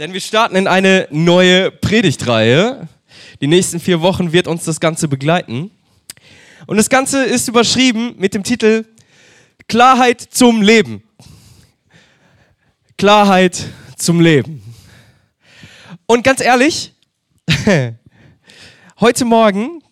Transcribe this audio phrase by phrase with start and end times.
[0.00, 2.88] Denn wir starten in eine neue Predigtreihe.
[3.42, 5.70] Die nächsten vier Wochen wird uns das Ganze begleiten.
[6.66, 8.86] Und das Ganze ist überschrieben mit dem Titel
[9.68, 11.02] Klarheit zum Leben.
[12.96, 13.62] Klarheit
[13.98, 14.62] zum Leben.
[16.06, 16.94] Und ganz ehrlich,
[19.00, 19.82] heute Morgen,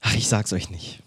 [0.00, 1.01] ach, ich sag's euch nicht.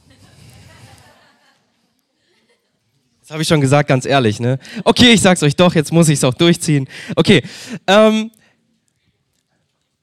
[3.25, 4.59] Das habe ich schon gesagt, ganz ehrlich, ne?
[4.83, 6.87] Okay, ich sag's euch doch, jetzt muss ich es auch durchziehen.
[7.15, 7.41] Okay,
[7.87, 8.29] ähm,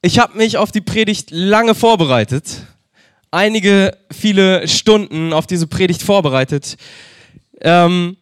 [0.01, 2.67] ich habe mich auf die Predigt lange vorbereitet.
[3.31, 6.77] Einige, viele Stunden auf diese Predigt vorbereitet.
[7.61, 8.17] Ähm,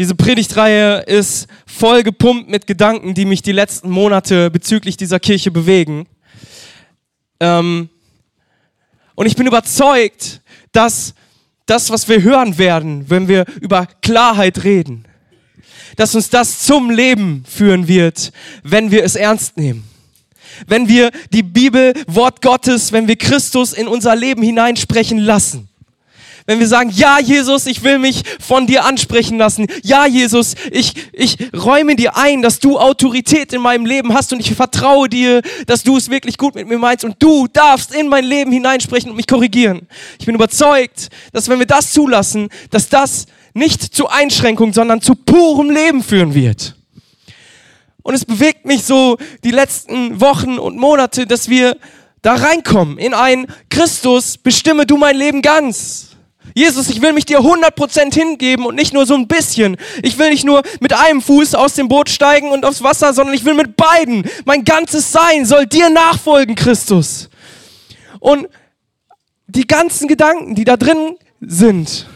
[0.00, 5.52] diese Predigtreihe ist voll gepumpt mit Gedanken, die mich die letzten Monate bezüglich dieser Kirche
[5.52, 6.08] bewegen.
[7.38, 7.88] Ähm,
[9.14, 10.40] und ich bin überzeugt,
[10.72, 11.14] dass
[11.68, 15.04] das, was wir hören werden, wenn wir über Klarheit reden,
[15.96, 18.32] dass uns das zum Leben führen wird,
[18.62, 19.84] wenn wir es ernst nehmen.
[20.66, 25.68] Wenn wir die Bibel, Wort Gottes, wenn wir Christus in unser Leben hineinsprechen lassen
[26.48, 29.66] wenn wir sagen, ja Jesus, ich will mich von dir ansprechen lassen.
[29.82, 34.40] Ja Jesus, ich, ich räume dir ein, dass du Autorität in meinem Leben hast und
[34.40, 38.08] ich vertraue dir, dass du es wirklich gut mit mir meinst und du darfst in
[38.08, 39.86] mein Leben hineinsprechen und mich korrigieren.
[40.18, 45.16] Ich bin überzeugt, dass wenn wir das zulassen, dass das nicht zu Einschränkung, sondern zu
[45.16, 46.76] purem Leben führen wird.
[48.02, 51.76] Und es bewegt mich so die letzten Wochen und Monate, dass wir
[52.22, 56.07] da reinkommen in ein Christus, bestimme du mein Leben ganz.
[56.54, 59.76] Jesus, ich will mich dir 100% hingeben und nicht nur so ein bisschen.
[60.02, 63.34] Ich will nicht nur mit einem Fuß aus dem Boot steigen und aufs Wasser, sondern
[63.34, 64.24] ich will mit beiden.
[64.44, 67.28] Mein ganzes Sein soll dir nachfolgen, Christus.
[68.20, 68.48] Und
[69.46, 72.06] die ganzen Gedanken, die da drin sind,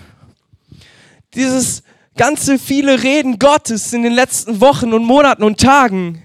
[1.35, 1.83] dieses
[2.17, 6.23] ganze viele Reden Gottes in den letzten Wochen und Monaten und Tagen,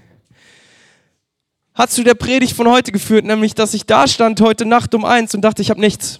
[1.74, 5.04] hat zu der Predigt von heute geführt, nämlich dass ich da stand heute Nacht um
[5.04, 6.18] eins und dachte, ich habe nichts.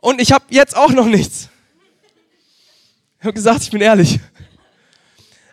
[0.00, 1.48] Und ich habe jetzt auch noch nichts.
[3.18, 4.20] Ich habe gesagt, ich bin ehrlich.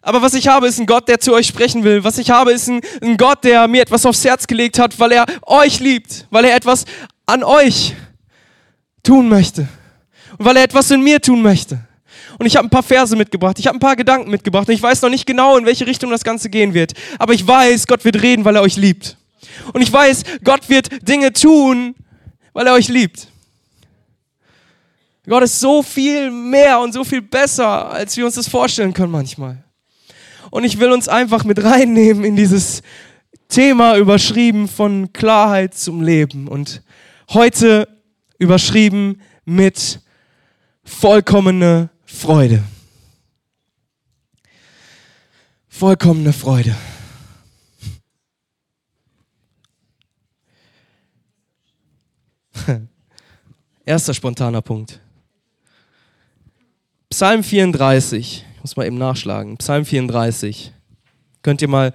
[0.01, 2.03] Aber was ich habe, ist ein Gott, der zu euch sprechen will.
[2.03, 5.11] Was ich habe, ist ein, ein, Gott, der mir etwas aufs Herz gelegt hat, weil
[5.13, 6.85] er euch liebt, weil er etwas
[7.25, 7.95] an euch
[9.01, 9.67] tun möchte
[10.37, 11.79] und weil er etwas in mir tun möchte.
[12.37, 14.81] Und ich habe ein paar Verse mitgebracht, ich habe ein paar Gedanken mitgebracht und ich
[14.81, 16.93] weiß noch nicht genau, in welche Richtung das Ganze gehen wird.
[17.17, 19.17] Aber ich weiß, Gott wird reden, weil er euch liebt.
[19.73, 21.95] Und ich weiß, Gott wird Dinge tun,
[22.53, 23.29] weil er euch liebt.
[25.27, 29.11] Gott ist so viel mehr und so viel besser, als wir uns das vorstellen können
[29.11, 29.63] manchmal.
[30.51, 32.83] Und ich will uns einfach mit reinnehmen in dieses
[33.49, 36.83] Thema überschrieben von Klarheit zum Leben und
[37.29, 37.87] heute
[38.37, 39.99] überschrieben mit
[40.83, 42.63] vollkommene Freude.
[45.67, 46.75] Vollkommene Freude.
[53.85, 55.01] Erster spontaner Punkt.
[57.09, 58.45] Psalm 34.
[58.55, 59.57] Ich muss mal eben nachschlagen.
[59.57, 60.73] Psalm 34.
[61.43, 61.93] Könnt ihr mal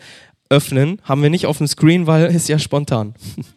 [0.48, 1.00] öffnen.
[1.04, 3.14] Haben wir nicht auf dem Screen, weil es ja spontan.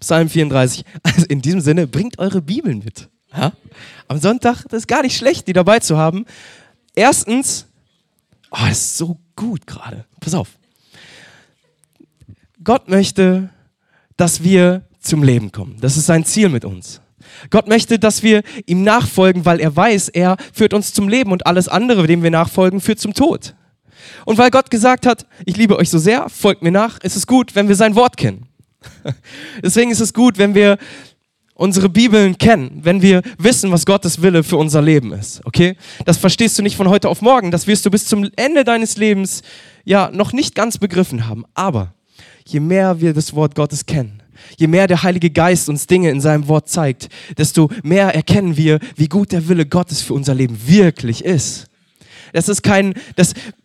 [0.00, 0.84] Psalm 34.
[1.02, 3.08] Also in diesem Sinne, bringt eure Bibeln mit.
[3.34, 3.52] Ja?
[4.08, 6.26] Am Sonntag, das ist gar nicht schlecht, die dabei zu haben.
[6.94, 7.66] Erstens,
[8.50, 10.04] oh, das ist so gut gerade.
[10.20, 10.58] Pass auf.
[12.64, 13.50] Gott möchte,
[14.16, 15.78] dass wir zum Leben kommen.
[15.80, 17.00] Das ist sein Ziel mit uns.
[17.50, 21.46] Gott möchte, dass wir ihm nachfolgen, weil er weiß, er führt uns zum Leben und
[21.46, 23.54] alles andere, dem wir nachfolgen, führt zum Tod.
[24.24, 27.26] Und weil Gott gesagt hat, ich liebe euch so sehr, folgt mir nach, ist es
[27.26, 28.46] gut, wenn wir sein Wort kennen.
[29.62, 30.78] Deswegen ist es gut, wenn wir
[31.54, 35.44] unsere Bibeln kennen, wenn wir wissen, was Gottes Wille für unser Leben ist.
[35.44, 35.76] Okay?
[36.04, 38.96] Das verstehst du nicht von heute auf morgen, das wirst du bis zum Ende deines
[38.96, 39.42] Lebens
[39.84, 41.44] ja noch nicht ganz begriffen haben.
[41.54, 41.94] Aber
[42.46, 44.21] je mehr wir das Wort Gottes kennen,
[44.58, 47.08] Je mehr der Heilige Geist uns Dinge in seinem Wort zeigt,
[47.38, 51.66] desto mehr erkennen wir, wie gut der Wille Gottes für unser Leben wirklich ist.
[52.32, 53.34] Das ist kein, das,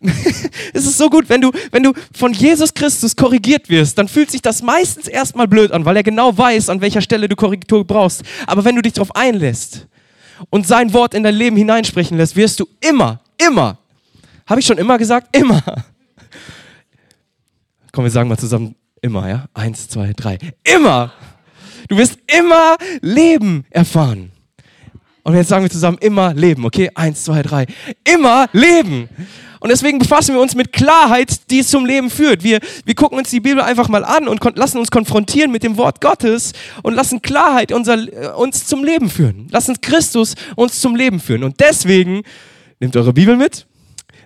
[0.72, 4.30] es ist so gut, wenn du, wenn du von Jesus Christus korrigiert wirst, dann fühlt
[4.30, 7.84] sich das meistens erstmal blöd an, weil er genau weiß, an welcher Stelle du Korrektur
[7.86, 8.22] brauchst.
[8.46, 9.86] Aber wenn du dich darauf einlässt
[10.50, 13.78] und sein Wort in dein Leben hineinsprechen lässt, wirst du immer, immer,
[14.46, 15.62] habe ich schon immer gesagt, immer.
[17.92, 19.46] Komm, wir sagen mal zusammen, Immer, ja?
[19.54, 20.38] Eins, zwei, drei.
[20.62, 21.12] Immer!
[21.88, 24.30] Du wirst immer Leben erfahren.
[25.22, 26.90] Und jetzt sagen wir zusammen immer Leben, okay?
[26.94, 27.66] Eins, zwei, drei.
[28.04, 29.08] Immer Leben.
[29.60, 32.42] Und deswegen befassen wir uns mit Klarheit, die zum Leben führt.
[32.44, 35.76] Wir, wir gucken uns die Bibel einfach mal an und lassen uns konfrontieren mit dem
[35.76, 36.52] Wort Gottes
[36.82, 39.48] und lassen Klarheit unser, äh, uns zum Leben führen.
[39.50, 41.42] Lassen Christus uns zum Leben führen.
[41.42, 42.22] Und deswegen
[42.80, 43.66] nehmt eure Bibel mit,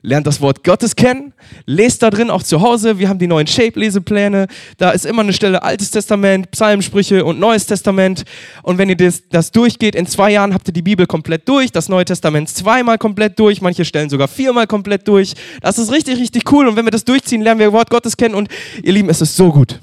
[0.02, 1.32] lernt das Wort Gottes kennen,
[1.64, 2.98] lest da drin auch zu Hause.
[2.98, 4.48] Wir haben die neuen Shape-Lesepläne.
[4.76, 8.24] Da ist immer eine Stelle Altes Testament, Psalmsprüche und Neues Testament.
[8.62, 11.70] Und wenn ihr das, das durchgeht, in zwei Jahren habt ihr die Bibel komplett durch,
[11.70, 15.34] das Neue Testament zweimal komplett durch, manche Stellen sogar viermal komplett durch.
[15.60, 16.66] Das ist richtig, richtig cool.
[16.66, 18.34] Und wenn wir das durchziehen, lernen wir Wort Gottes kennen.
[18.34, 18.48] Und
[18.82, 19.80] ihr Lieben, es ist so gut.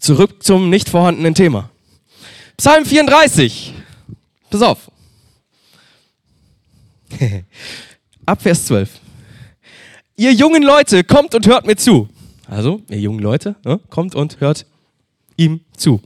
[0.00, 1.70] Zurück zum nicht vorhandenen Thema.
[2.56, 3.74] Psalm 34.
[4.50, 4.93] Pass auf.
[8.26, 8.90] Ab Vers 12.
[10.16, 12.08] Ihr jungen Leute, kommt und hört mir zu.
[12.46, 14.66] Also, ihr jungen Leute, ne, kommt und hört
[15.36, 16.00] ihm zu.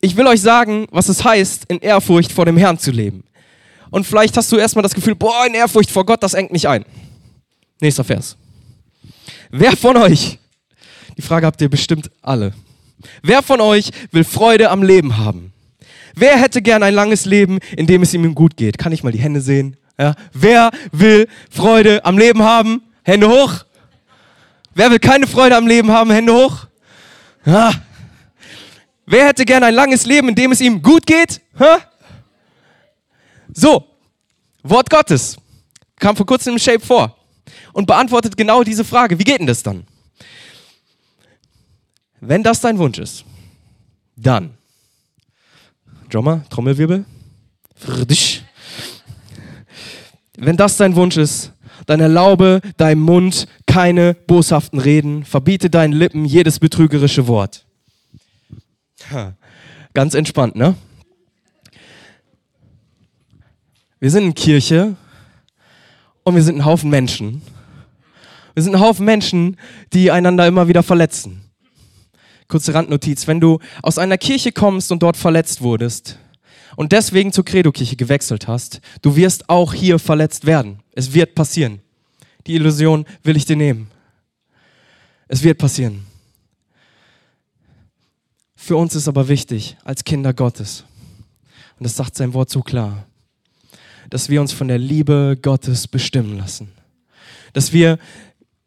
[0.00, 3.24] Ich will euch sagen, was es heißt, in Ehrfurcht vor dem Herrn zu leben.
[3.90, 6.68] Und vielleicht hast du erstmal das Gefühl, boah, in Ehrfurcht vor Gott, das engt mich
[6.68, 6.84] ein.
[7.80, 8.36] Nächster Vers.
[9.50, 10.38] Wer von euch,
[11.16, 12.52] die Frage habt ihr bestimmt alle,
[13.22, 15.52] wer von euch will Freude am Leben haben?
[16.18, 18.78] Wer hätte gern ein langes Leben, in dem es ihm gut geht?
[18.78, 19.76] Kann ich mal die Hände sehen?
[19.98, 20.14] Ja.
[20.32, 22.82] Wer will Freude am Leben haben?
[23.02, 23.64] Hände hoch.
[24.74, 26.10] Wer will keine Freude am Leben haben?
[26.10, 26.66] Hände hoch.
[27.44, 27.70] Ja.
[29.04, 31.42] Wer hätte gern ein langes Leben, in dem es ihm gut geht?
[31.58, 31.80] Ha?
[33.52, 33.84] So,
[34.62, 35.36] Wort Gottes
[35.98, 37.16] kam vor kurzem im Shape vor
[37.74, 39.18] und beantwortet genau diese Frage.
[39.18, 39.86] Wie geht denn das dann?
[42.20, 43.24] Wenn das dein Wunsch ist,
[44.16, 44.56] dann
[46.10, 47.04] Drummer, Trommelwirbel.
[50.36, 51.52] Wenn das dein Wunsch ist,
[51.86, 57.66] dann erlaube deinem Mund keine boshaften Reden, verbiete deinen Lippen jedes betrügerische Wort.
[59.94, 60.74] Ganz entspannt, ne?
[63.98, 64.96] Wir sind in Kirche
[66.22, 67.40] und wir sind ein Haufen Menschen.
[68.54, 69.56] Wir sind ein Haufen Menschen,
[69.92, 71.45] die einander immer wieder verletzen.
[72.48, 76.18] Kurze Randnotiz, wenn du aus einer Kirche kommst und dort verletzt wurdest
[76.76, 80.80] und deswegen zur Credo-Kirche gewechselt hast, du wirst auch hier verletzt werden.
[80.92, 81.80] Es wird passieren.
[82.46, 83.90] Die Illusion will ich dir nehmen.
[85.28, 86.06] Es wird passieren.
[88.54, 90.84] Für uns ist aber wichtig, als Kinder Gottes,
[91.78, 93.06] und das sagt sein Wort so klar,
[94.10, 96.72] dass wir uns von der Liebe Gottes bestimmen lassen.
[97.52, 97.98] Dass wir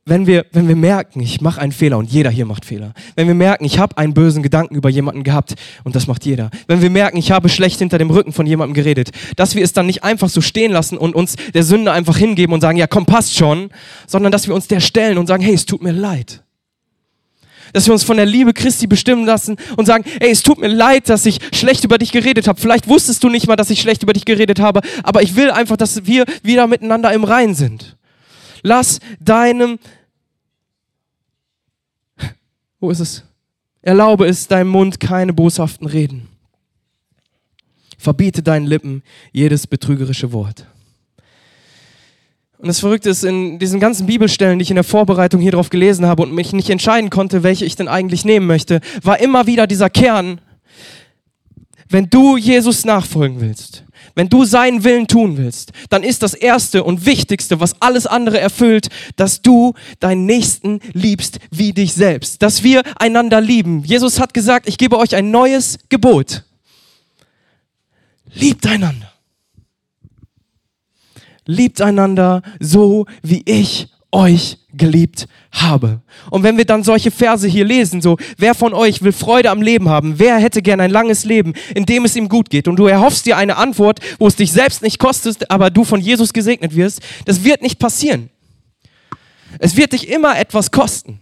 [0.09, 2.93] wenn wir, wenn wir merken, ich mache einen Fehler und jeder hier macht Fehler.
[3.15, 6.49] Wenn wir merken, ich habe einen bösen Gedanken über jemanden gehabt und das macht jeder.
[6.67, 9.73] Wenn wir merken, ich habe schlecht hinter dem Rücken von jemandem geredet, dass wir es
[9.73, 12.87] dann nicht einfach so stehen lassen und uns der Sünde einfach hingeben und sagen, ja
[12.87, 13.69] komm, passt schon,
[14.07, 16.43] sondern dass wir uns der stellen und sagen, hey, es tut mir leid.
[17.71, 20.69] Dass wir uns von der Liebe Christi bestimmen lassen und sagen, ey, es tut mir
[20.69, 22.59] leid, dass ich schlecht über dich geredet habe.
[22.59, 25.51] Vielleicht wusstest du nicht mal, dass ich schlecht über dich geredet habe, aber ich will
[25.51, 27.95] einfach, dass wir wieder miteinander im Rein sind.
[28.63, 29.77] Lass deinem
[32.79, 33.23] wo ist es?
[33.81, 36.27] Erlaube es deinem Mund keine boshaften Reden.
[37.97, 40.65] Verbiete deinen Lippen jedes betrügerische Wort.
[42.57, 45.69] Und das Verrückte ist, in diesen ganzen Bibelstellen, die ich in der Vorbereitung hier drauf
[45.69, 49.47] gelesen habe und mich nicht entscheiden konnte, welche ich denn eigentlich nehmen möchte, war immer
[49.47, 50.41] wieder dieser Kern,
[51.87, 53.85] wenn du Jesus nachfolgen willst,
[54.19, 58.37] wenn du seinen Willen tun willst, dann ist das Erste und Wichtigste, was alles andere
[58.37, 62.41] erfüllt, dass du deinen Nächsten liebst wie dich selbst.
[62.41, 63.85] Dass wir einander lieben.
[63.85, 66.43] Jesus hat gesagt, ich gebe euch ein neues Gebot.
[68.33, 69.09] Liebt einander.
[71.45, 76.01] Liebt einander so, wie ich euch geliebt habe.
[76.29, 79.61] Und wenn wir dann solche Verse hier lesen, so, wer von euch will Freude am
[79.61, 80.17] Leben haben?
[80.17, 82.67] Wer hätte gern ein langes Leben, in dem es ihm gut geht?
[82.67, 86.01] Und du erhoffst dir eine Antwort, wo es dich selbst nicht kostet, aber du von
[86.01, 87.01] Jesus gesegnet wirst.
[87.25, 88.29] Das wird nicht passieren.
[89.57, 91.19] Es wird dich immer etwas kosten.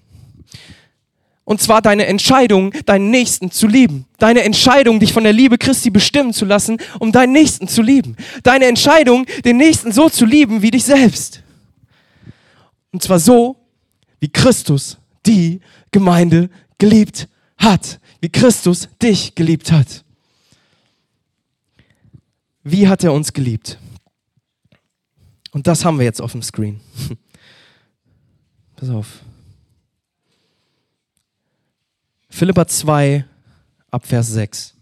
[1.45, 4.05] Und zwar deine Entscheidung, deinen Nächsten zu lieben.
[4.17, 8.17] Deine Entscheidung, dich von der Liebe Christi bestimmen zu lassen, um deinen Nächsten zu lieben.
[8.43, 11.41] Deine Entscheidung, den Nächsten so zu lieben wie dich selbst.
[12.91, 13.57] Und zwar so,
[14.19, 17.27] wie Christus die Gemeinde geliebt
[17.57, 17.99] hat.
[18.21, 20.03] Wie Christus dich geliebt hat.
[22.63, 23.77] Wie hat er uns geliebt?
[25.51, 26.81] Und das haben wir jetzt auf dem Screen.
[28.75, 29.21] Pass auf.
[32.29, 33.25] Philippa 2,
[33.89, 34.75] Abvers 6.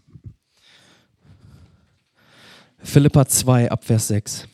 [2.78, 4.48] Philippa 2, Abvers 6.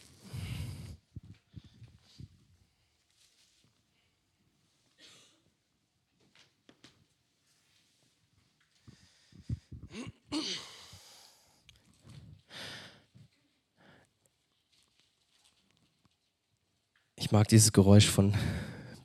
[17.23, 18.35] Ich mag dieses Geräusch von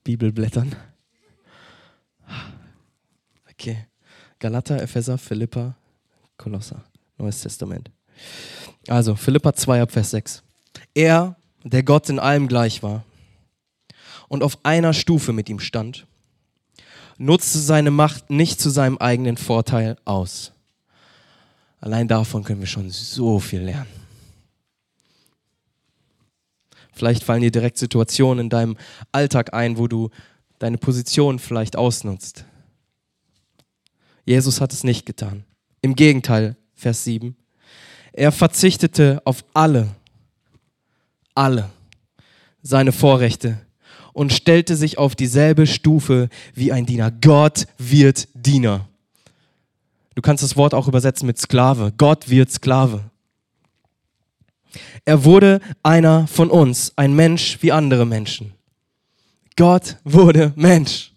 [0.03, 0.75] Bibelblättern.
[3.51, 3.85] Okay.
[4.39, 5.77] Galater, Epheser, Philippa,
[6.35, 6.83] Kolosser.
[7.19, 7.91] Neues Testament.
[8.87, 10.41] Also, Philippa 2 ab Vers 6.
[10.95, 13.03] Er, der Gott in allem gleich war
[14.29, 16.07] und auf einer Stufe mit ihm stand,
[17.19, 20.53] nutzte seine Macht nicht zu seinem eigenen Vorteil aus.
[21.79, 24.06] Allein davon können wir schon so viel lernen.
[26.97, 28.75] Vielleicht fallen dir direkt Situationen in deinem
[29.11, 30.09] Alltag ein, wo du
[30.57, 32.45] deine Position vielleicht ausnutzt.
[34.25, 35.43] Jesus hat es nicht getan.
[35.81, 37.35] Im Gegenteil, Vers 7.
[38.13, 39.89] Er verzichtete auf alle,
[41.35, 41.69] alle
[42.63, 43.59] seine Vorrechte
[44.11, 47.11] und stellte sich auf dieselbe Stufe wie ein Diener.
[47.11, 48.89] Gott wird Diener.
[50.15, 51.93] Du kannst das Wort auch übersetzen mit Sklave.
[51.95, 53.03] Gott wird Sklave.
[55.05, 58.53] Er wurde einer von uns, ein Mensch wie andere Menschen.
[59.55, 61.11] Gott wurde Mensch.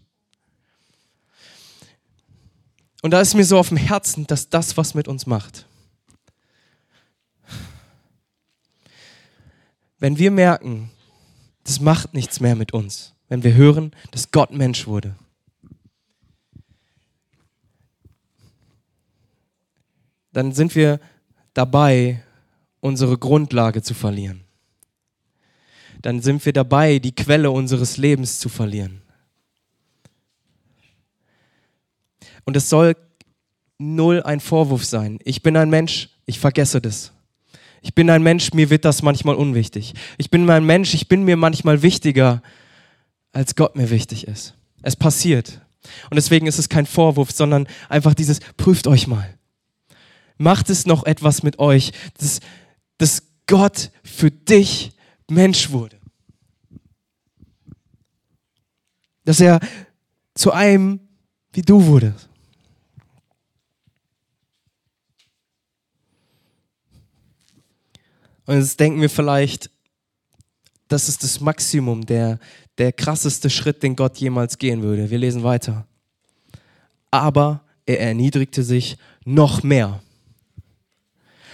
[3.02, 5.66] Und da ist mir so auf dem Herzen, dass das was mit uns macht.
[9.98, 10.90] Wenn wir merken,
[11.64, 15.14] das macht nichts mehr mit uns, wenn wir hören, dass Gott Mensch wurde.
[20.32, 21.00] Dann sind wir
[21.54, 22.22] dabei,
[22.80, 24.42] unsere Grundlage zu verlieren.
[26.02, 29.02] Dann sind wir dabei, die Quelle unseres Lebens zu verlieren.
[32.44, 32.96] Und es soll
[33.78, 35.18] null ein Vorwurf sein.
[35.24, 37.12] Ich bin ein Mensch, ich vergesse das.
[37.82, 39.94] Ich bin ein Mensch, mir wird das manchmal unwichtig.
[40.18, 42.42] Ich bin ein Mensch, ich bin mir manchmal wichtiger,
[43.32, 44.54] als Gott mir wichtig ist.
[44.82, 45.60] Es passiert.
[46.10, 49.38] Und deswegen ist es kein Vorwurf, sondern einfach dieses, prüft euch mal.
[50.36, 52.40] Macht es noch etwas mit euch, dass,
[53.00, 54.92] dass Gott für dich
[55.30, 55.98] Mensch wurde.
[59.24, 59.58] Dass er
[60.34, 61.00] zu einem
[61.52, 62.28] wie du wurdest.
[68.44, 69.70] Und jetzt denken wir vielleicht,
[70.88, 72.38] das ist das Maximum, der,
[72.76, 75.08] der krasseste Schritt, den Gott jemals gehen würde.
[75.08, 75.86] Wir lesen weiter.
[77.10, 80.02] Aber er erniedrigte sich noch mehr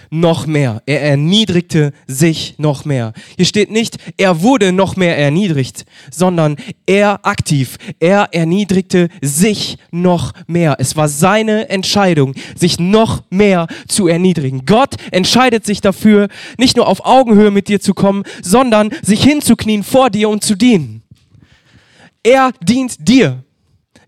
[0.09, 0.81] noch mehr.
[0.85, 3.13] Er erniedrigte sich noch mehr.
[3.35, 7.77] Hier steht nicht, er wurde noch mehr erniedrigt, sondern er aktiv.
[7.99, 10.75] Er erniedrigte sich noch mehr.
[10.79, 14.65] Es war seine Entscheidung, sich noch mehr zu erniedrigen.
[14.65, 19.83] Gott entscheidet sich dafür, nicht nur auf Augenhöhe mit dir zu kommen, sondern sich hinzuknien
[19.83, 21.03] vor dir und zu dienen.
[22.23, 23.43] Er dient dir.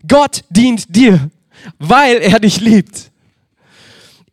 [0.06, 1.30] Gott dient dir,
[1.78, 3.09] weil er dich liebt.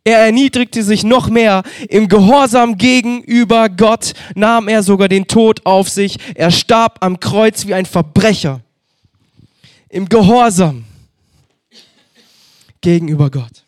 [0.04, 1.62] Er erniedrigte sich noch mehr.
[1.88, 6.16] Im Gehorsam gegenüber Gott nahm er sogar den Tod auf sich.
[6.34, 8.60] Er starb am Kreuz wie ein Verbrecher.
[9.88, 10.84] Im Gehorsam
[12.80, 13.64] gegenüber Gott.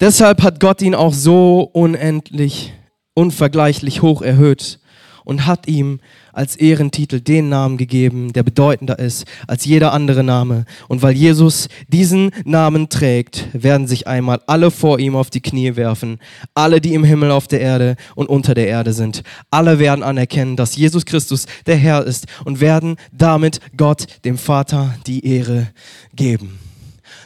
[0.00, 2.72] Deshalb hat Gott ihn auch so unendlich,
[3.14, 4.78] unvergleichlich hoch erhöht
[5.24, 6.00] und hat ihm
[6.36, 10.66] als Ehrentitel den Namen gegeben, der bedeutender ist als jeder andere Name.
[10.86, 15.76] Und weil Jesus diesen Namen trägt, werden sich einmal alle vor ihm auf die Knie
[15.76, 16.18] werfen,
[16.54, 19.22] alle, die im Himmel, auf der Erde und unter der Erde sind.
[19.50, 24.94] Alle werden anerkennen, dass Jesus Christus der Herr ist und werden damit Gott, dem Vater,
[25.06, 25.68] die Ehre
[26.14, 26.58] geben.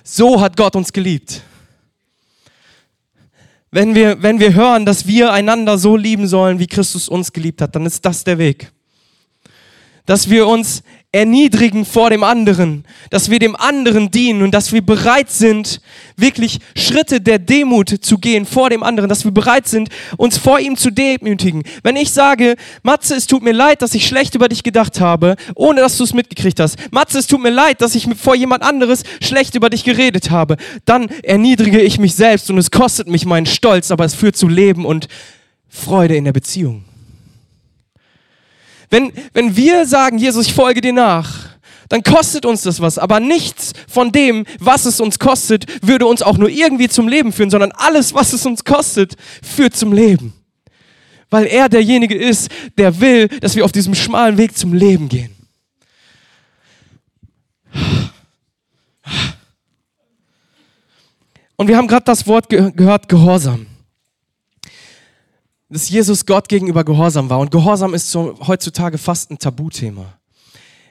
[0.05, 1.43] So hat Gott uns geliebt.
[3.73, 7.61] Wenn wir, wenn wir hören, dass wir einander so lieben sollen, wie Christus uns geliebt
[7.61, 8.73] hat, dann ist das der Weg
[10.11, 14.85] dass wir uns erniedrigen vor dem anderen, dass wir dem anderen dienen und dass wir
[14.85, 15.81] bereit sind,
[16.17, 20.59] wirklich Schritte der Demut zu gehen vor dem anderen, dass wir bereit sind, uns vor
[20.59, 21.63] ihm zu demütigen.
[21.85, 25.37] Wenn ich sage, Matze, es tut mir leid, dass ich schlecht über dich gedacht habe,
[25.55, 26.77] ohne dass du es mitgekriegt hast.
[26.91, 30.57] Matze, es tut mir leid, dass ich vor jemand anderes schlecht über dich geredet habe.
[30.87, 34.49] Dann erniedrige ich mich selbst und es kostet mich meinen Stolz, aber es führt zu
[34.49, 35.07] Leben und
[35.69, 36.90] Freude in der Beziehung.
[38.91, 41.51] Wenn, wenn wir sagen, Jesus, ich folge dir nach,
[41.89, 42.99] dann kostet uns das was.
[42.99, 47.33] Aber nichts von dem, was es uns kostet, würde uns auch nur irgendwie zum Leben
[47.33, 50.33] führen, sondern alles, was es uns kostet, führt zum Leben.
[51.31, 55.35] Weil er derjenige ist, der will, dass wir auf diesem schmalen Weg zum Leben gehen.
[61.57, 63.67] Und wir haben gerade das Wort ge gehört, Gehorsam
[65.71, 67.39] dass Jesus Gott gegenüber gehorsam war.
[67.39, 70.19] Und Gehorsam ist so heutzutage fast ein Tabuthema.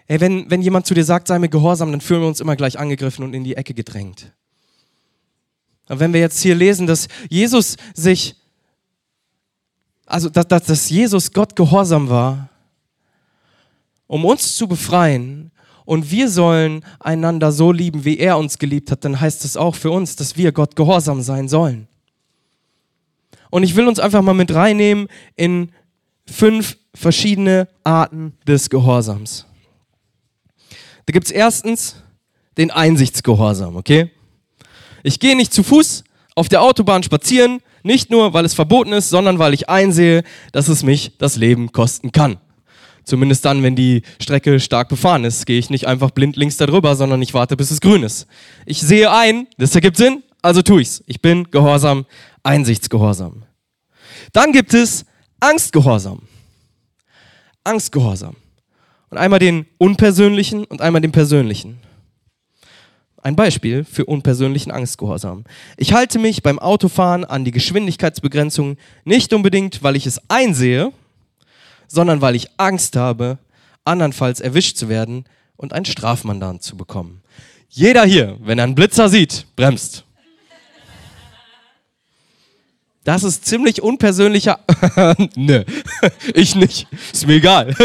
[0.08, 2.56] Ey, wenn, wenn jemand zu dir sagt, sei mir gehorsam, dann fühlen wir uns immer
[2.56, 4.32] gleich angegriffen und in die Ecke gedrängt.
[5.88, 8.36] Aber wenn wir jetzt hier lesen, dass Jesus sich,
[10.06, 12.50] also dass, dass, dass Jesus Gott gehorsam war
[14.10, 15.52] um uns zu befreien
[15.86, 19.76] und wir sollen einander so lieben, wie er uns geliebt hat, dann heißt es auch
[19.76, 21.88] für uns, dass wir Gott gehorsam sein sollen.
[23.50, 25.72] Und ich will uns einfach mal mit reinnehmen in
[26.26, 29.46] fünf verschiedene Arten des Gehorsams.
[31.06, 31.96] Da gibt es erstens
[32.58, 34.12] den Einsichtsgehorsam, okay?
[35.02, 36.04] Ich gehe nicht zu Fuß
[36.36, 40.68] auf der Autobahn spazieren, nicht nur, weil es verboten ist, sondern weil ich einsehe, dass
[40.68, 42.38] es mich das Leben kosten kann.
[43.06, 46.96] Zumindest dann, wenn die Strecke stark befahren ist, gehe ich nicht einfach blind links darüber,
[46.96, 48.28] sondern ich warte, bis es grün ist.
[48.66, 51.04] Ich sehe ein, das ergibt Sinn, also tue ich's.
[51.08, 52.06] Ich bin gehorsam,
[52.44, 53.44] einsichtsgehorsam.
[54.34, 55.06] Dann gibt es
[55.40, 56.24] Angstgehorsam.
[57.64, 58.36] Angstgehorsam.
[59.10, 61.80] Und einmal den unpersönlichen und einmal den persönlichen.
[63.22, 65.44] Ein Beispiel für unpersönlichen Angstgehorsam.
[65.78, 70.94] Ich halte mich beim Autofahren an die Geschwindigkeitsbegrenzung nicht unbedingt, weil ich es einsehe,
[71.88, 73.40] sondern weil ich Angst habe,
[73.84, 75.26] andernfalls erwischt zu werden
[75.58, 77.22] und ein Strafmandat zu bekommen.
[77.68, 80.06] Jeder hier, wenn er einen Blitzer sieht, bremst.
[83.10, 84.60] Das ist ziemlich unpersönlicher.
[85.36, 85.64] Nö,
[86.36, 86.86] ich nicht.
[87.12, 87.76] Ist mir egal.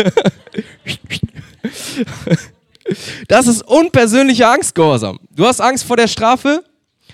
[3.26, 5.18] Das ist unpersönlicher Angstgehorsam.
[5.30, 6.62] Du hast Angst vor der Strafe,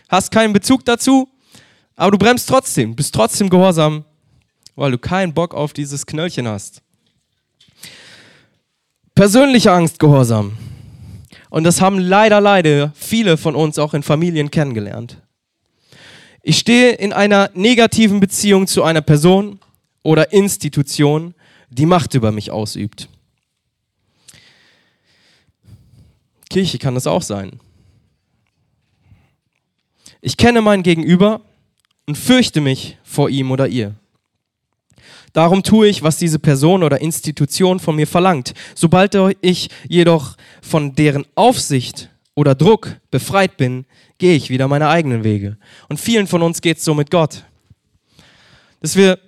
[0.09, 1.29] hast keinen Bezug dazu,
[1.95, 4.05] aber du bremst trotzdem, bist trotzdem gehorsam,
[4.75, 6.83] weil du keinen Bock auf dieses Knöllchen hast.
[9.15, 10.59] Persönlicher Angstgehorsam.
[11.49, 15.19] Und das haben leider, leider viele von uns auch in Familien kennengelernt.
[16.43, 19.59] Ich stehe in einer negativen Beziehung zu einer Person
[20.03, 21.35] oder Institution,
[21.69, 23.09] die Macht über mich ausübt.
[26.49, 27.61] Kirche kann das auch sein.
[30.21, 31.43] Ich kenne mein Gegenüber
[32.07, 33.95] und fürchte mich vor ihm oder ihr.
[35.33, 38.53] Darum tue ich, was diese Person oder Institution von mir verlangt.
[38.75, 43.87] Sobald ich jedoch von deren Aufsicht oder Druck befreit bin,
[44.21, 45.57] gehe ich wieder meine eigenen Wege.
[45.89, 47.43] Und vielen von uns geht es so mit Gott.
[48.81, 49.19] Dass wir,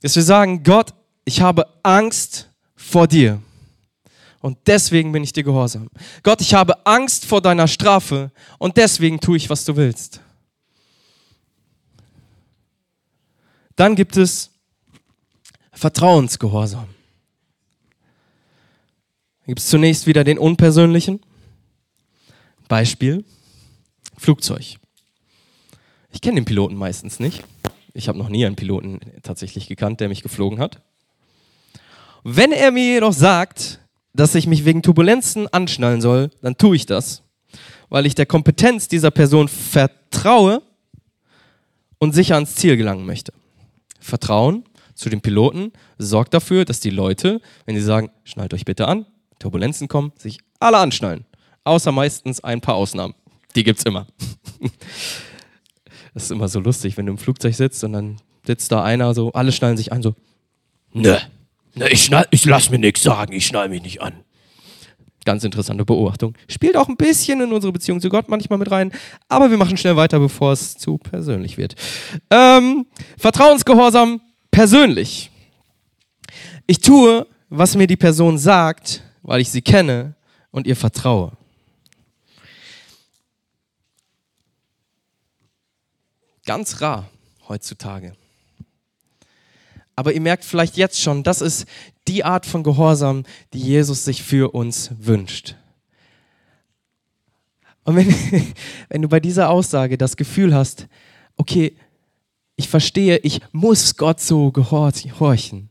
[0.00, 3.42] dass wir sagen, Gott, ich habe Angst vor dir.
[4.40, 5.88] Und deswegen bin ich dir gehorsam.
[6.22, 10.20] Gott, ich habe Angst vor deiner Strafe und deswegen tue ich, was du willst.
[13.74, 14.50] Dann gibt es
[15.72, 16.86] Vertrauensgehorsam.
[19.40, 21.20] Da gibt es zunächst wieder den unpersönlichen.
[22.68, 23.24] Beispiel,
[24.22, 24.76] Flugzeug.
[26.12, 27.42] Ich kenne den Piloten meistens nicht.
[27.92, 30.80] Ich habe noch nie einen Piloten tatsächlich gekannt, der mich geflogen hat.
[32.22, 33.80] Wenn er mir jedoch sagt,
[34.14, 37.24] dass ich mich wegen Turbulenzen anschnallen soll, dann tue ich das,
[37.88, 40.62] weil ich der Kompetenz dieser Person vertraue
[41.98, 43.32] und sicher ans Ziel gelangen möchte.
[43.98, 48.86] Vertrauen zu den Piloten sorgt dafür, dass die Leute, wenn sie sagen, schnallt euch bitte
[48.86, 49.06] an,
[49.40, 51.24] Turbulenzen kommen, sich alle anschnallen.
[51.64, 53.14] Außer meistens ein paar Ausnahmen.
[53.54, 54.06] Die gibt es immer.
[56.14, 59.14] Das ist immer so lustig, wenn du im Flugzeug sitzt und dann sitzt da einer
[59.14, 60.14] so, alle schnallen sich an, so,
[60.92, 61.16] nö,
[61.74, 64.12] na, ich, schnall, ich lass mir nichts sagen, ich schnall mich nicht an.
[65.24, 66.34] Ganz interessante Beobachtung.
[66.48, 68.92] Spielt auch ein bisschen in unsere Beziehung zu Gott manchmal mit rein,
[69.28, 71.76] aber wir machen schnell weiter, bevor es zu persönlich wird.
[72.30, 72.86] Ähm,
[73.16, 75.30] Vertrauensgehorsam persönlich.
[76.66, 80.16] Ich tue, was mir die Person sagt, weil ich sie kenne
[80.50, 81.32] und ihr vertraue.
[86.44, 87.08] Ganz rar
[87.48, 88.14] heutzutage.
[89.94, 91.66] Aber ihr merkt vielleicht jetzt schon, das ist
[92.08, 95.56] die Art von Gehorsam, die Jesus sich für uns wünscht.
[97.84, 98.14] Und wenn,
[98.88, 100.86] wenn du bei dieser Aussage das Gefühl hast,
[101.36, 101.76] okay,
[102.56, 105.70] ich verstehe, ich muss Gott so gehorchen,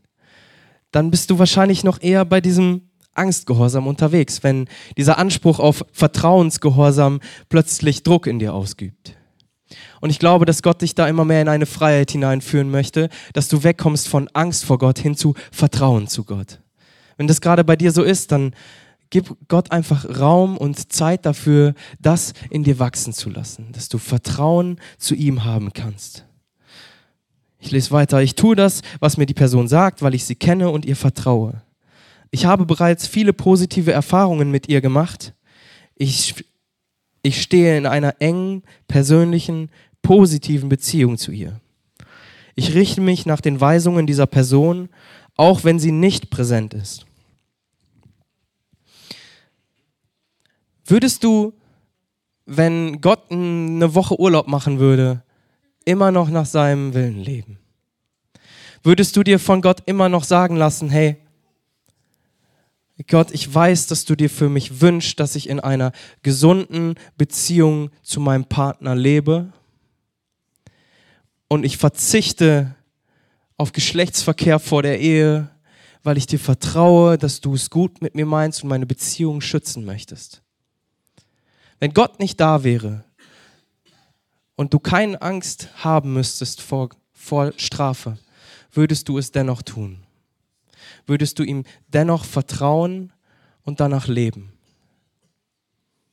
[0.90, 7.20] dann bist du wahrscheinlich noch eher bei diesem Angstgehorsam unterwegs, wenn dieser Anspruch auf Vertrauensgehorsam
[7.48, 9.16] plötzlich Druck in dir ausübt.
[10.00, 13.48] Und ich glaube, dass Gott dich da immer mehr in eine Freiheit hineinführen möchte, dass
[13.48, 16.60] du wegkommst von Angst vor Gott hin zu Vertrauen zu Gott.
[17.16, 18.54] Wenn das gerade bei dir so ist, dann
[19.10, 23.98] gib Gott einfach Raum und Zeit dafür, das in dir wachsen zu lassen, dass du
[23.98, 26.24] Vertrauen zu ihm haben kannst.
[27.62, 28.22] Ich lese weiter.
[28.22, 31.62] Ich tue das, was mir die Person sagt, weil ich sie kenne und ihr vertraue.
[32.32, 35.34] Ich habe bereits viele positive Erfahrungen mit ihr gemacht.
[35.94, 36.44] Ich,
[37.22, 39.70] ich stehe in einer engen, persönlichen,
[40.02, 41.60] positiven Beziehung zu ihr.
[42.54, 44.88] Ich richte mich nach den Weisungen dieser Person,
[45.36, 47.06] auch wenn sie nicht präsent ist.
[50.84, 51.54] Würdest du,
[52.44, 55.22] wenn Gott eine Woche Urlaub machen würde,
[55.84, 57.58] immer noch nach seinem Willen leben?
[58.82, 61.16] Würdest du dir von Gott immer noch sagen lassen, hey,
[63.08, 67.90] Gott, ich weiß, dass du dir für mich wünschst, dass ich in einer gesunden Beziehung
[68.02, 69.52] zu meinem Partner lebe.
[71.48, 72.74] Und ich verzichte
[73.56, 75.48] auf Geschlechtsverkehr vor der Ehe,
[76.02, 79.84] weil ich dir vertraue, dass du es gut mit mir meinst und meine Beziehung schützen
[79.84, 80.42] möchtest.
[81.78, 83.04] Wenn Gott nicht da wäre
[84.56, 88.18] und du keine Angst haben müsstest vor, vor Strafe,
[88.72, 90.04] würdest du es dennoch tun
[91.06, 93.12] würdest du ihm dennoch vertrauen
[93.62, 94.52] und danach leben.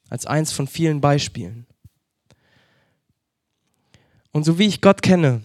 [0.10, 1.66] Als eins von vielen Beispielen.
[4.32, 5.44] Und so wie ich Gott kenne,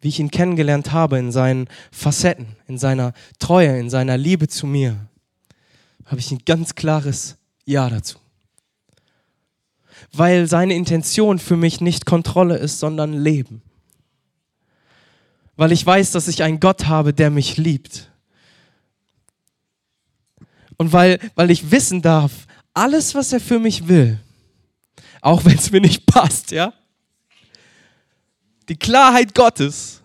[0.00, 4.66] wie ich ihn kennengelernt habe in seinen Facetten, in seiner Treue, in seiner Liebe zu
[4.66, 5.08] mir,
[6.04, 8.18] habe ich ein ganz klares Ja dazu.
[10.12, 13.62] Weil seine Intention für mich nicht Kontrolle ist, sondern Leben.
[15.56, 18.10] Weil ich weiß, dass ich einen Gott habe, der mich liebt
[20.76, 24.18] und weil, weil ich wissen darf, alles, was er für mich will,
[25.20, 26.72] auch wenn es mir nicht passt, ja,
[28.68, 30.02] die Klarheit Gottes,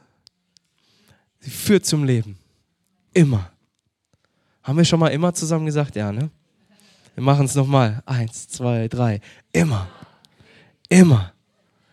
[1.39, 2.37] sie führt zum Leben.
[3.13, 3.51] Immer.
[4.63, 5.95] Haben wir schon mal immer zusammen gesagt?
[5.95, 6.29] Ja, ne?
[7.15, 8.01] Wir machen es nochmal.
[8.05, 9.19] Eins, zwei, drei.
[9.51, 9.87] Immer.
[10.87, 11.33] Immer.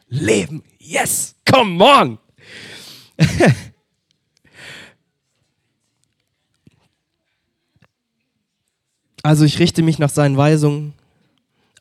[0.09, 0.63] Leben.
[0.79, 1.35] Yes.
[1.51, 2.19] Come on.
[9.23, 10.95] Also ich richte mich nach seinen Weisungen,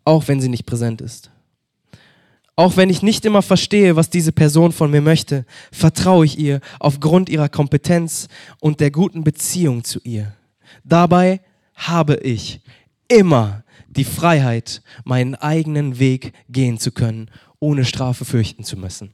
[0.03, 1.31] auch wenn sie nicht präsent ist.
[2.55, 6.59] Auch wenn ich nicht immer verstehe, was diese Person von mir möchte, vertraue ich ihr
[6.79, 8.27] aufgrund ihrer Kompetenz
[8.59, 10.33] und der guten Beziehung zu ihr.
[10.83, 11.41] Dabei
[11.75, 12.61] habe ich
[13.07, 19.11] immer die Freiheit, meinen eigenen Weg gehen zu können, ohne Strafe fürchten zu müssen.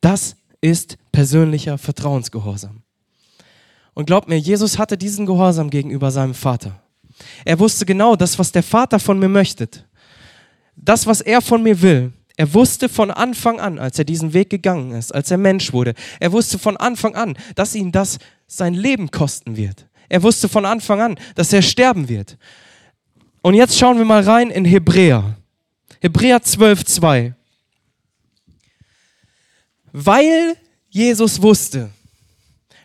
[0.00, 2.82] Das ist persönlicher Vertrauensgehorsam.
[3.94, 6.82] Und glaubt mir, Jesus hatte diesen Gehorsam gegenüber seinem Vater.
[7.44, 9.68] Er wusste genau das, was der Vater von mir möchte.
[10.76, 12.12] Das, was er von mir will.
[12.36, 15.94] Er wusste von Anfang an, als er diesen Weg gegangen ist, als er Mensch wurde,
[16.20, 19.86] er wusste von Anfang an, dass ihn das sein Leben kosten wird.
[20.08, 22.36] Er wusste von Anfang an, dass er sterben wird.
[23.40, 25.36] Und jetzt schauen wir mal rein in Hebräer.
[26.00, 27.34] Hebräer 12, 2.
[29.92, 30.56] Weil
[30.90, 31.90] Jesus wusste,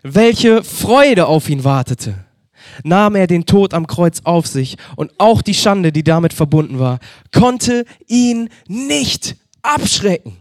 [0.01, 2.25] welche Freude auf ihn wartete
[2.83, 6.79] nahm er den Tod am Kreuz auf sich und auch die Schande, die damit verbunden
[6.79, 6.99] war,
[7.31, 10.37] konnte ihn nicht abschrecken.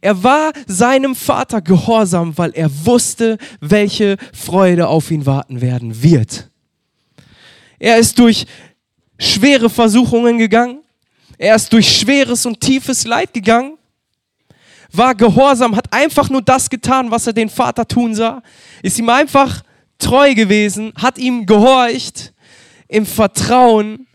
[0.00, 6.50] Er war seinem Vater gehorsam, weil er wusste, welche Freude auf ihn warten werden wird.
[7.78, 8.46] Er ist durch
[9.18, 10.80] schwere Versuchungen gegangen.
[11.38, 13.78] Er ist durch schweres und tiefes Leid gegangen.
[14.92, 18.42] War gehorsam, hat einfach nur das getan, was er den Vater tun sah.
[18.82, 19.62] Ist ihm einfach
[19.98, 22.32] treu gewesen, hat ihm gehorcht
[22.88, 24.06] im Vertrauen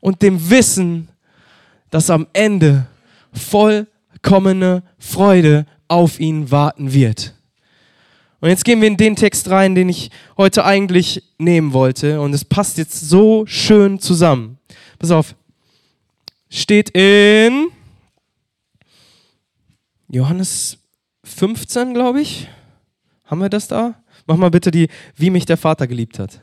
[0.00, 1.08] und dem Wissen,
[1.90, 2.86] dass am Ende
[3.32, 7.34] vollkommene Freude auf ihn warten wird.
[8.40, 12.20] Und jetzt gehen wir in den Text rein, den ich heute eigentlich nehmen wollte.
[12.20, 14.58] Und es passt jetzt so schön zusammen.
[14.98, 15.34] Pass auf.
[16.50, 17.68] Steht in
[20.08, 20.76] Johannes
[21.24, 22.46] 15, glaube ich.
[23.24, 23.94] Haben wir das da?
[24.26, 26.40] Mach mal bitte die, wie mich der Vater geliebt hat.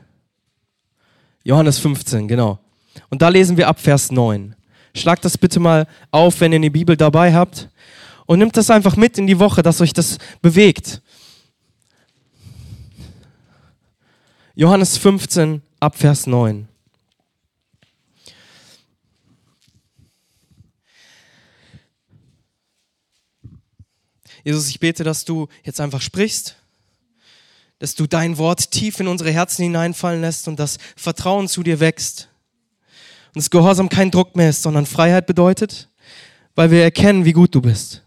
[1.44, 2.58] Johannes 15, genau.
[3.10, 4.54] Und da lesen wir ab Vers 9.
[4.94, 7.68] Schlagt das bitte mal auf, wenn ihr die Bibel dabei habt.
[8.26, 11.02] Und nimmt das einfach mit in die Woche, dass euch das bewegt.
[14.54, 16.68] Johannes 15 ab Vers 9.
[24.44, 26.56] Jesus, ich bete, dass du jetzt einfach sprichst
[27.82, 31.80] dass du dein Wort tief in unsere Herzen hineinfallen lässt und das Vertrauen zu dir
[31.80, 32.28] wächst.
[33.34, 35.88] Und das Gehorsam kein Druck mehr ist, sondern Freiheit bedeutet,
[36.54, 38.04] weil wir erkennen, wie gut du bist.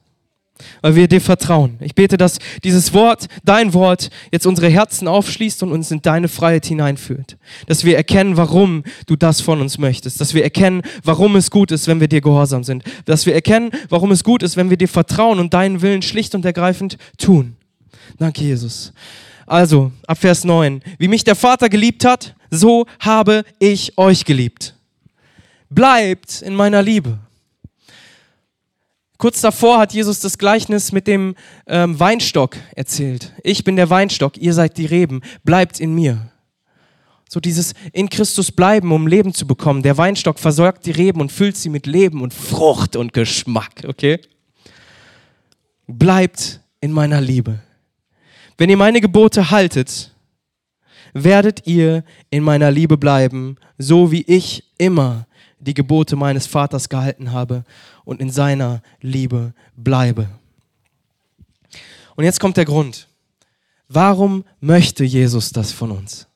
[0.81, 1.77] Weil wir dir vertrauen.
[1.81, 6.29] Ich bete, dass dieses Wort, dein Wort, jetzt unsere Herzen aufschließt und uns in deine
[6.29, 7.35] Freiheit hineinführt.
[7.67, 10.21] Dass wir erkennen, warum du das von uns möchtest.
[10.21, 12.85] Dass wir erkennen, warum es gut ist, wenn wir dir gehorsam sind.
[13.03, 16.33] Dass wir erkennen, warum es gut ist, wenn wir dir vertrauen und deinen Willen schlicht
[16.33, 17.57] und ergreifend tun.
[18.17, 18.93] Danke, Jesus.
[19.45, 20.81] Also, ab Vers 9.
[20.97, 24.75] Wie mich der Vater geliebt hat, so habe ich euch geliebt.
[25.69, 27.19] Bleibt in meiner Liebe.
[29.17, 31.36] Kurz davor hat Jesus das Gleichnis mit dem
[31.67, 33.34] ähm, Weinstock erzählt.
[33.43, 36.31] Ich bin der Weinstock, ihr seid die Reben, bleibt in mir.
[37.29, 39.84] So dieses in Christus bleiben, um Leben zu bekommen.
[39.84, 44.19] Der Weinstock versorgt die Reben und füllt sie mit Leben und Frucht und Geschmack, okay?
[45.88, 47.60] Bleibt in meiner Liebe.
[48.57, 50.15] Wenn ihr meine Gebote haltet,
[51.13, 55.27] werdet ihr in meiner Liebe bleiben, so wie ich immer
[55.59, 57.63] die Gebote meines Vaters gehalten habe
[58.03, 60.29] und in seiner Liebe bleibe.
[62.15, 63.07] Und jetzt kommt der Grund.
[63.87, 66.27] Warum möchte Jesus das von uns?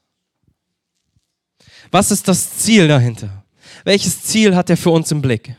[1.91, 3.43] Was ist das Ziel dahinter?
[3.83, 5.55] Welches Ziel hat er für uns im Blick?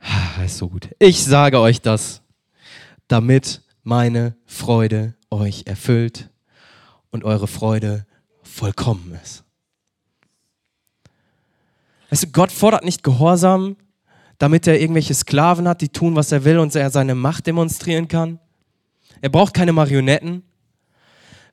[0.00, 0.88] Ah, ist so gut.
[0.98, 2.20] Ich sage euch das,
[3.06, 6.30] damit meine Freude euch erfüllt
[7.10, 8.06] und eure Freude
[8.42, 9.44] vollkommen ist.
[12.10, 13.76] Weißt du, Gott fordert nicht Gehorsam,
[14.38, 18.08] damit er irgendwelche Sklaven hat, die tun, was er will und er seine Macht demonstrieren
[18.08, 18.38] kann.
[19.20, 20.42] Er braucht keine Marionetten.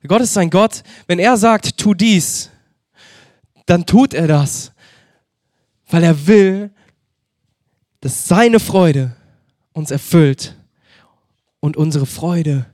[0.06, 2.50] Gott ist ein Gott, wenn er sagt, tu dies,
[3.66, 4.72] dann tut er das,
[5.88, 6.70] weil er will,
[8.00, 9.14] dass seine Freude
[9.72, 10.59] uns erfüllt
[11.60, 12.66] und unsere Freude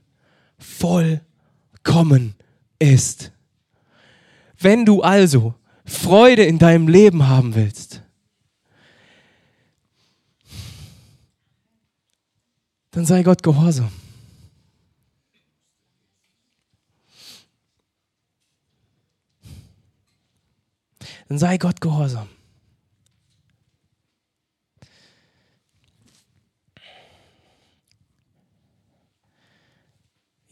[0.57, 2.35] vollkommen
[2.79, 3.31] ist.
[4.59, 5.53] Wenn du also
[5.85, 8.01] Freude in deinem Leben haben willst,
[12.91, 13.91] dann sei Gott gehorsam.
[21.27, 22.29] Dann sei Gott gehorsam.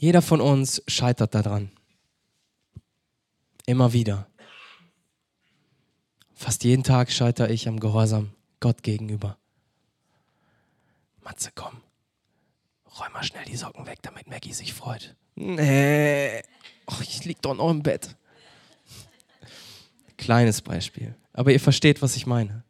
[0.06, 1.72] Jeder von uns scheitert daran.
[3.66, 4.28] Immer wieder.
[6.36, 9.40] Fast jeden Tag scheitere ich am Gehorsam Gott gegenüber.
[11.24, 11.82] Matze, komm.
[12.86, 15.16] Räum mal schnell die Socken weg, damit Maggie sich freut.
[15.34, 16.44] Nee.
[16.86, 18.16] Och, ich lieg doch noch im Bett.
[20.18, 21.16] Kleines Beispiel.
[21.34, 22.64] Aber ihr versteht, was ich meine.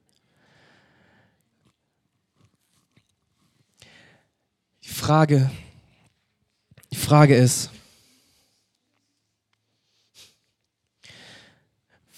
[4.85, 5.51] Die Frage,
[6.95, 7.69] die Frage ist,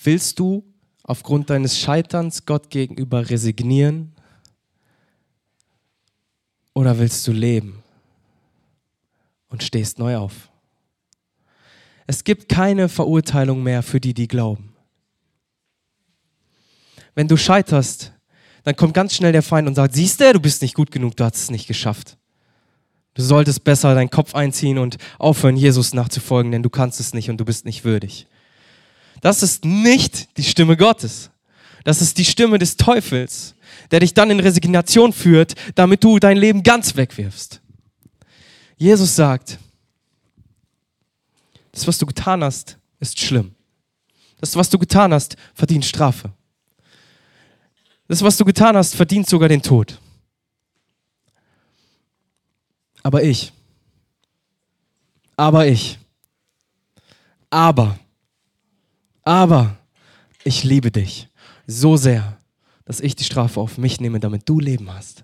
[0.04, 0.64] willst du
[1.02, 4.14] aufgrund deines Scheiterns Gott gegenüber resignieren
[6.76, 7.82] oder willst du leben
[9.50, 10.50] und stehst neu auf?
[12.06, 14.76] Es gibt keine Verurteilung mehr für die, die glauben.
[17.16, 18.14] Wenn du scheiterst,
[18.64, 21.18] dann kommt ganz schnell der Feind und sagt, siehst du, du bist nicht gut genug,
[21.18, 22.18] du hast es nicht geschafft.
[23.18, 27.32] Du solltest besser deinen Kopf einziehen und aufhören, Jesus nachzufolgen, denn du kannst es nicht
[27.32, 28.28] und du bist nicht würdig.
[29.22, 31.32] Das ist nicht die Stimme Gottes.
[31.84, 33.56] Das ist die Stimme des Teufels,
[33.90, 37.60] der dich dann in Resignation führt, damit du dein Leben ganz wegwirfst.
[38.78, 39.58] Jesus sagt,
[41.72, 43.56] das, was du getan hast, ist schlimm.
[44.40, 46.32] Das, was du getan hast, verdient Strafe.
[48.08, 50.00] Das, was du getan hast, verdient sogar den Tod.
[53.08, 53.54] Aber ich,
[55.38, 55.98] aber ich,
[57.50, 57.98] aber,
[59.24, 59.78] aber
[60.44, 61.30] ich liebe dich
[61.66, 62.38] so sehr,
[62.84, 65.24] dass ich die Strafe auf mich nehme, damit du Leben hast.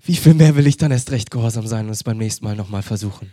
[0.00, 2.56] Wie viel mehr will ich dann erst recht gehorsam sein und es beim nächsten Mal
[2.56, 3.30] nochmal versuchen?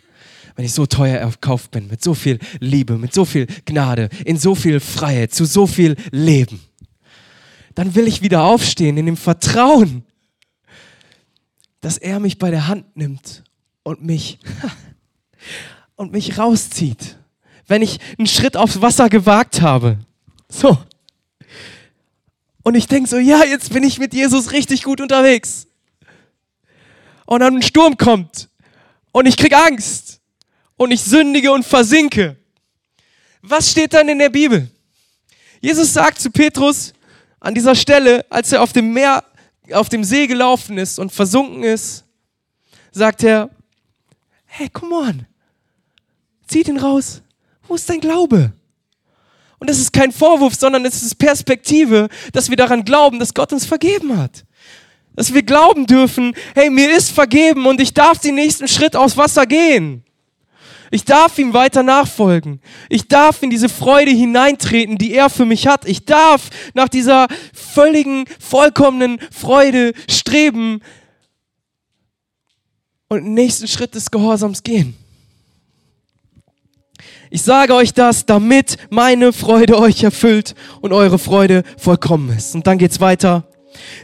[0.58, 4.38] Wenn ich so teuer erkauft bin, mit so viel Liebe, mit so viel Gnade, in
[4.38, 6.60] so viel Freiheit, zu so viel Leben,
[7.76, 10.04] dann will ich wieder aufstehen in dem Vertrauen,
[11.86, 13.44] dass er mich bei der Hand nimmt
[13.84, 14.40] und mich
[15.96, 17.16] und mich rauszieht.
[17.68, 20.00] Wenn ich einen Schritt aufs Wasser gewagt habe.
[20.50, 20.80] So.
[22.64, 25.68] Und ich denke so, ja, jetzt bin ich mit Jesus richtig gut unterwegs.
[27.28, 28.50] Und dann ein Sturm kommt
[29.12, 30.22] und ich krieg Angst
[30.78, 32.36] und ich sündige und versinke.
[33.44, 34.72] Was steht dann in der Bibel?
[35.62, 36.94] Jesus sagt zu Petrus
[37.40, 39.24] an dieser Stelle, als er auf dem Meer
[39.72, 42.06] auf dem See gelaufen ist und versunken ist,
[42.92, 43.50] sagt er,
[44.46, 45.26] hey, come on,
[46.48, 47.22] zieh den raus.
[47.68, 48.54] Wo ist dein Glaube?
[49.60, 53.52] Und es ist kein Vorwurf, sondern es ist Perspektive, dass wir daran glauben, dass Gott
[53.52, 54.46] uns vergeben hat.
[55.16, 59.18] Dass wir glauben dürfen, hey, mir ist vergeben und ich darf den nächsten Schritt aufs
[59.18, 60.05] Wasser gehen.
[60.96, 62.62] Ich darf ihm weiter nachfolgen.
[62.88, 65.86] Ich darf in diese Freude hineintreten, die er für mich hat.
[65.86, 70.80] Ich darf nach dieser völligen, vollkommenen Freude streben
[73.10, 74.96] und den nächsten Schritt des Gehorsams gehen.
[77.30, 82.56] Ich sage euch das, damit meine Freude euch erfüllt und eure Freude vollkommen ist.
[82.56, 83.50] Und dann geht's weiter.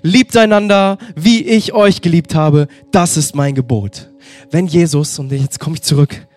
[0.01, 2.67] Liebt einander, wie ich euch geliebt habe.
[2.91, 4.11] Das ist mein Gebot.
[4.49, 6.27] Wenn Jesus, und jetzt komme ich zurück,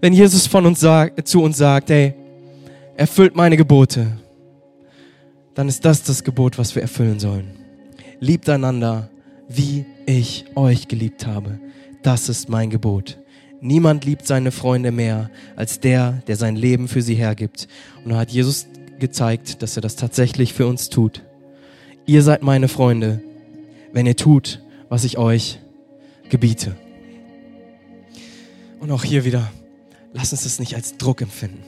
[0.00, 2.14] wenn Jesus von uns sagt, zu uns sagt, hey,
[2.96, 4.18] erfüllt meine Gebote,
[5.54, 7.50] dann ist das das Gebot, was wir erfüllen sollen.
[8.20, 9.10] Liebt einander,
[9.48, 11.58] wie ich euch geliebt habe.
[12.02, 13.18] Das ist mein Gebot.
[13.60, 17.66] Niemand liebt seine Freunde mehr als der, der sein Leben für sie hergibt.
[18.04, 18.66] Und da hat Jesus
[19.00, 21.22] gezeigt, dass er das tatsächlich für uns tut.
[22.06, 23.20] Ihr seid meine Freunde,
[23.92, 25.58] wenn ihr tut, was ich euch
[26.28, 26.76] gebiete.
[28.80, 29.50] Und auch hier wieder,
[30.12, 31.62] lasst uns das nicht als Druck empfinden,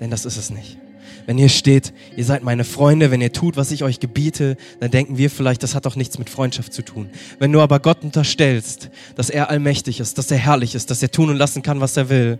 [0.00, 0.78] denn das ist es nicht.
[1.26, 4.90] Wenn hier steht, ihr seid meine Freunde, wenn ihr tut, was ich euch gebiete, dann
[4.90, 7.10] denken wir vielleicht, das hat doch nichts mit Freundschaft zu tun.
[7.38, 11.10] Wenn du aber Gott unterstellst, dass er allmächtig ist, dass er herrlich ist, dass er
[11.10, 12.38] tun und lassen kann, was er will,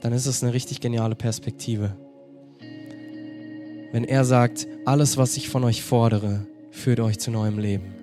[0.00, 1.96] dann ist es eine richtig geniale Perspektive.
[3.92, 6.46] Wenn er sagt, alles, was ich von euch fordere,
[6.80, 8.00] führt euch zu neuem Leben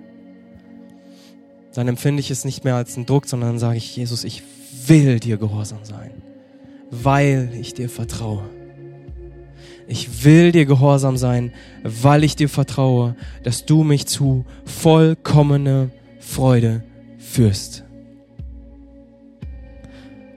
[1.78, 4.42] dann empfinde ich es nicht mehr als einen Druck, sondern dann sage ich, Jesus, ich
[4.88, 6.10] will dir gehorsam sein,
[6.90, 8.50] weil ich dir vertraue.
[9.88, 16.84] Ich will dir gehorsam sein, weil ich dir vertraue, dass du mich zu vollkommener Freude
[17.20, 17.84] führst.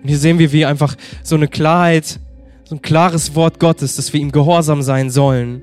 [0.02, 2.20] Und hier sehen wir, wie einfach so eine Klarheit,
[2.64, 5.62] so ein klares Wort Gottes, dass wir ihm gehorsam sein sollen,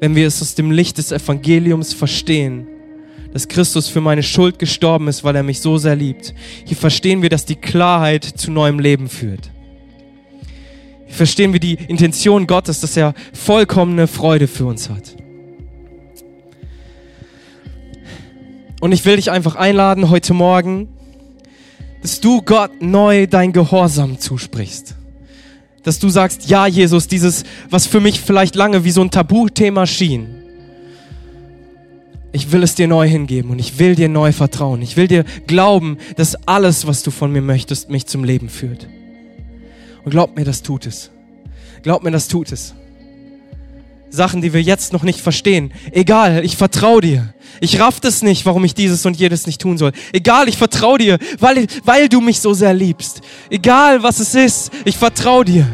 [0.00, 2.66] wenn wir es aus dem Licht des Evangeliums verstehen
[3.32, 6.34] dass Christus für meine Schuld gestorben ist, weil er mich so sehr liebt.
[6.64, 9.50] Hier verstehen wir, dass die Klarheit zu neuem Leben führt.
[11.06, 15.16] Hier verstehen wir die Intention Gottes, dass er vollkommene Freude für uns hat.
[18.80, 20.88] Und ich will dich einfach einladen heute Morgen,
[22.00, 24.94] dass du Gott neu dein Gehorsam zusprichst.
[25.88, 29.86] Dass du sagst, ja Jesus, dieses, was für mich vielleicht lange wie so ein Tabuthema
[29.86, 30.26] schien,
[32.30, 34.82] ich will es dir neu hingeben und ich will dir neu vertrauen.
[34.82, 38.86] Ich will dir glauben, dass alles, was du von mir möchtest, mich zum Leben führt.
[40.04, 41.10] Und glaub mir, das tut es.
[41.82, 42.74] Glaub mir, das tut es.
[44.10, 45.72] Sachen, die wir jetzt noch nicht verstehen.
[45.92, 47.34] Egal, ich vertraue dir.
[47.60, 49.92] Ich raff es nicht, warum ich dieses und jedes nicht tun soll.
[50.12, 53.20] Egal, ich vertraue dir, weil, weil du mich so sehr liebst.
[53.50, 55.66] Egal, was es ist, ich vertraue dir.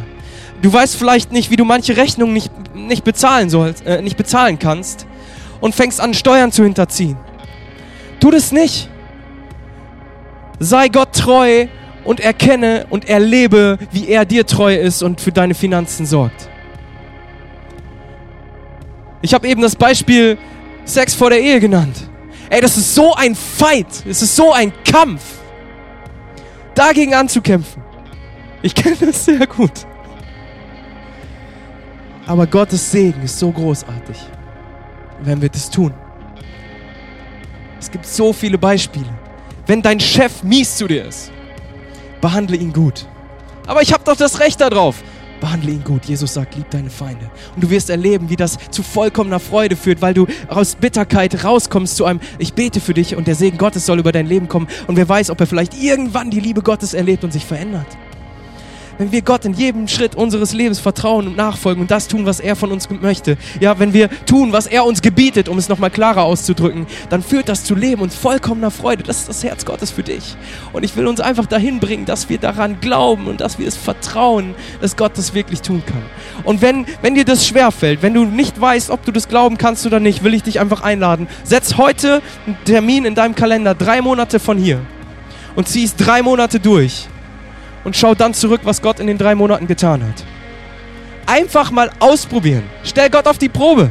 [0.62, 4.58] Du weißt vielleicht nicht, wie du manche Rechnungen nicht, nicht bezahlen sollst, äh, nicht bezahlen
[4.58, 5.06] kannst
[5.60, 7.18] und fängst an, Steuern zu hinterziehen.
[8.20, 8.88] Tu das nicht.
[10.58, 11.66] Sei Gott treu
[12.04, 16.48] und erkenne und erlebe, wie er dir treu ist und für deine Finanzen sorgt.
[19.24, 20.36] Ich habe eben das Beispiel
[20.84, 21.96] Sex vor der Ehe genannt.
[22.50, 25.22] Ey, das ist so ein Fight, es ist so ein Kampf,
[26.74, 27.82] dagegen anzukämpfen.
[28.62, 29.86] Ich kenne das sehr gut.
[32.26, 34.16] Aber Gottes Segen ist so großartig
[35.22, 35.92] wenn wir das tun.
[37.80, 39.08] Es gibt so viele Beispiele.
[39.66, 41.30] Wenn dein Chef mies zu dir ist,
[42.20, 43.06] behandle ihn gut.
[43.66, 45.02] Aber ich habe doch das Recht darauf.
[45.44, 46.06] Behandle ihn gut.
[46.06, 47.30] Jesus sagt, lieb deine Feinde.
[47.54, 51.96] Und du wirst erleben, wie das zu vollkommener Freude führt, weil du aus Bitterkeit rauskommst
[51.96, 54.68] zu einem, ich bete für dich und der Segen Gottes soll über dein Leben kommen.
[54.86, 57.86] Und wer weiß, ob er vielleicht irgendwann die Liebe Gottes erlebt und sich verändert
[58.98, 62.40] wenn wir Gott in jedem Schritt unseres Lebens vertrauen und nachfolgen und das tun, was
[62.40, 65.90] er von uns möchte, ja, wenn wir tun, was er uns gebietet, um es nochmal
[65.90, 69.02] klarer auszudrücken, dann führt das zu Leben und vollkommener Freude.
[69.02, 70.36] Das ist das Herz Gottes für dich.
[70.72, 73.76] Und ich will uns einfach dahin bringen, dass wir daran glauben und dass wir es
[73.76, 76.02] vertrauen, dass Gott das wirklich tun kann.
[76.44, 79.86] Und wenn, wenn dir das schwerfällt, wenn du nicht weißt, ob du das glauben kannst
[79.86, 81.28] oder nicht, will ich dich einfach einladen.
[81.42, 84.80] Setz heute einen Termin in deinem Kalender, drei Monate von hier.
[85.56, 87.08] Und zieh es drei Monate durch
[87.84, 90.24] und schau dann zurück, was Gott in den drei Monaten getan hat.
[91.26, 92.64] Einfach mal ausprobieren.
[92.82, 93.90] Stell Gott auf die Probe.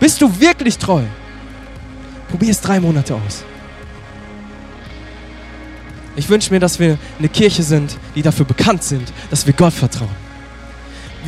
[0.00, 1.02] Bist du wirklich treu?
[2.28, 3.44] Probier es drei Monate aus.
[6.16, 9.72] Ich wünsche mir, dass wir eine Kirche sind, die dafür bekannt sind, dass wir Gott
[9.72, 10.26] vertrauen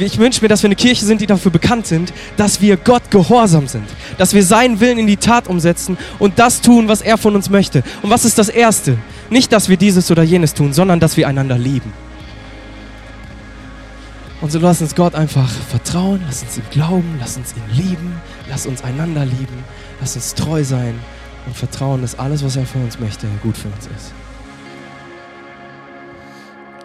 [0.04, 3.10] ich wünsche mir, dass wir eine Kirche sind, die dafür bekannt sind, dass wir Gott
[3.10, 3.84] gehorsam sind,
[4.16, 7.50] dass wir seinen Willen in die Tat umsetzen und das tun, was er von uns
[7.50, 7.82] möchte.
[8.02, 8.98] Und was ist das Erste?
[9.30, 11.92] Nicht, dass wir dieses oder jenes tun, sondern dass wir einander lieben.
[14.40, 18.20] Und so lass uns Gott einfach vertrauen, lass uns ihm glauben, lass uns ihn lieben,
[18.48, 19.64] lass uns einander lieben,
[20.00, 20.94] lass uns treu sein
[21.46, 24.12] und vertrauen, dass alles, was er von uns möchte, gut für uns ist.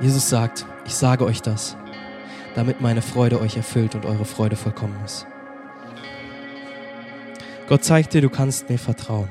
[0.01, 1.77] Jesus sagt, ich sage euch das,
[2.55, 5.27] damit meine Freude euch erfüllt und eure Freude vollkommen ist.
[7.69, 9.29] Gott zeigt dir, du kannst mir vertrauen.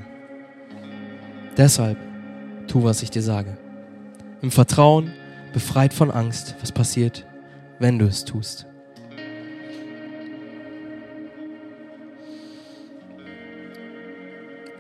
[1.57, 1.99] Deshalb
[2.67, 3.57] tu, was ich dir sage.
[4.41, 5.13] Im Vertrauen,
[5.53, 7.27] befreit von Angst, was passiert,
[7.79, 8.67] wenn du es tust.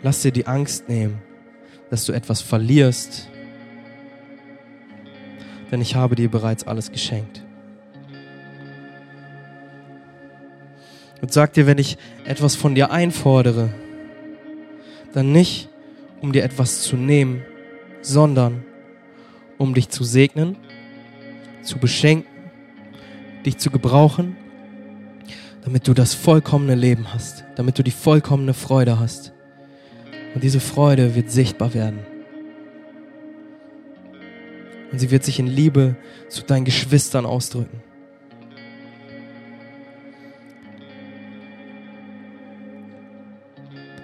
[0.02, 1.22] Lass dir die Angst nehmen,
[1.90, 3.28] dass du etwas verlierst,
[5.70, 7.42] denn ich habe dir bereits alles geschenkt.
[11.20, 13.72] Und sag dir, wenn ich etwas von dir einfordere,
[15.12, 15.68] dann nicht,
[16.20, 17.42] um dir etwas zu nehmen,
[18.02, 18.64] sondern
[19.58, 20.56] um dich zu segnen,
[21.62, 22.30] zu beschenken,
[23.46, 24.36] dich zu gebrauchen,
[25.64, 29.32] damit du das vollkommene Leben hast, damit du die vollkommene Freude hast.
[30.34, 32.00] Und diese Freude wird sichtbar werden.
[34.90, 35.96] Und sie wird sich in Liebe
[36.28, 37.82] zu deinen Geschwistern ausdrücken.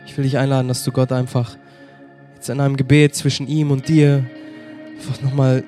[0.07, 1.57] Ich will dich einladen, dass du Gott einfach
[2.39, 4.25] jetzt in einem Gebet zwischen ihm und dir
[4.97, 5.65] einfach nochmal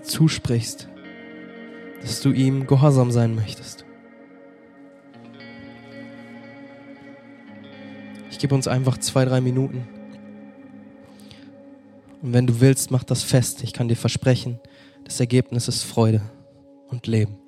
[0.00, 0.88] zusprichst,
[2.00, 3.84] dass du ihm gehorsam sein möchtest.
[8.30, 9.88] Ich gebe uns einfach zwei, drei Minuten.
[12.22, 13.64] Und wenn du willst, mach das fest.
[13.64, 14.60] Ich kann dir versprechen,
[15.02, 16.22] das Ergebnis ist Freude
[16.88, 17.39] und Leben.